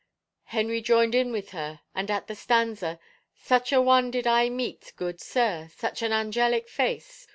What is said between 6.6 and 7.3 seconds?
face.